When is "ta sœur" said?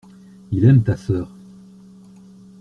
0.81-1.29